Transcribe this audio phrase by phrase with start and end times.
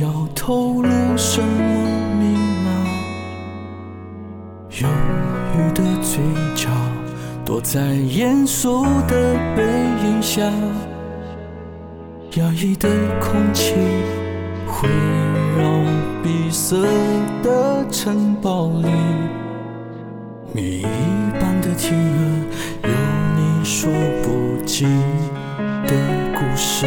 [0.00, 2.68] 要透露什么密码？
[4.82, 4.88] 忧
[5.54, 6.20] 郁的嘴
[6.54, 6.68] 角
[7.46, 9.62] 躲在严肃的背
[10.04, 10.42] 影下
[12.34, 13.74] 压抑的空气
[14.66, 14.86] 回
[15.56, 15.64] 绕
[16.22, 16.76] 闭塞
[17.42, 18.88] 的城堡里。
[20.52, 22.90] 谜一般的天鹅有
[23.36, 23.90] 你说
[24.22, 24.88] 不尽
[25.86, 25.94] 的
[26.34, 26.86] 故事。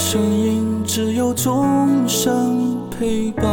[0.00, 3.44] 声音，只有钟声陪伴。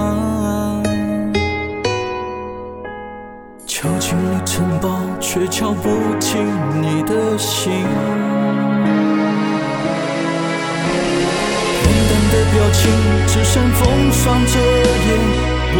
[3.67, 6.41] 敲进了城堡，却敲不进
[6.81, 7.73] 你的心。
[11.83, 12.89] 冷淡的表情，
[13.27, 15.09] 只剩风霜遮掩
[15.75, 15.77] 我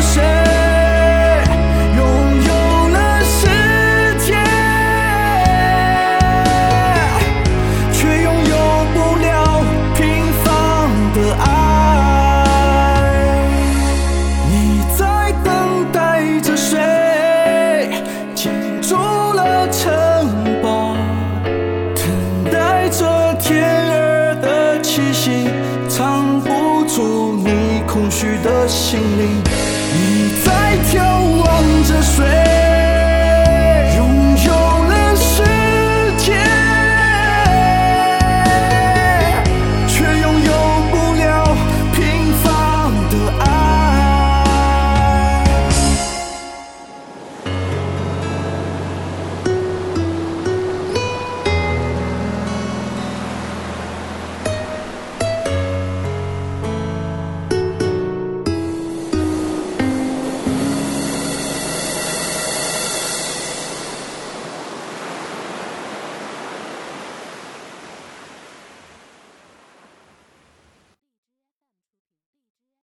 [0.00, 0.22] 谁
[1.96, 2.02] 拥
[2.46, 3.46] 有了世
[4.18, 4.34] 界
[7.92, 8.54] 却拥有
[8.94, 9.26] 不了
[9.94, 9.98] 平
[10.44, 10.46] 凡
[11.14, 11.46] 的爱。
[14.48, 14.52] 你
[14.96, 15.00] 在
[15.44, 15.46] 等
[15.92, 15.96] 待
[16.40, 17.90] 着谁
[18.34, 19.82] 建筑了城
[20.62, 20.96] 堡
[21.94, 22.04] 等
[22.52, 25.50] 待着天鹅的气息
[25.88, 29.77] 藏不住你空虚的心灵。
[29.94, 32.47] 你在眺望着谁